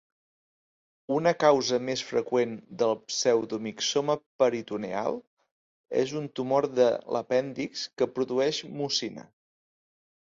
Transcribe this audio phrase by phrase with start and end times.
[1.15, 5.19] Una causa més freqüent del pseudomixoma peritoneal
[6.05, 9.27] és un tumor de l'apèndix que produeix mucina.